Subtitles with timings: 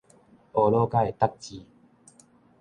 [0.03, 0.09] 呵咾甲
[1.01, 1.63] 會觸舌